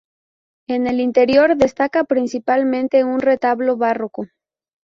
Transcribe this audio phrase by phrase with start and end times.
[0.67, 4.25] En el interior, destaca principalmente un retablo barroco.